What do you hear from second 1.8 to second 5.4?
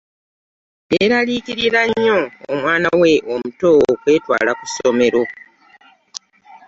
nnyo omwana we omuto okwetwala ku ssomero.